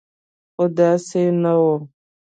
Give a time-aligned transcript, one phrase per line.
[0.53, 1.63] خو داسې نه و.